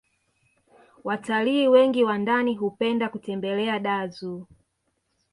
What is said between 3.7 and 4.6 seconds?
dar zoo